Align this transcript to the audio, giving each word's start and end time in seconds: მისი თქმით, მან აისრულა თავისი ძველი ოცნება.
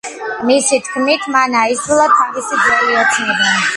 მისი 0.49 0.79
თქმით, 0.87 1.27
მან 1.35 1.57
აისრულა 1.59 2.07
თავისი 2.17 2.61
ძველი 2.67 2.99
ოცნება. 3.03 3.53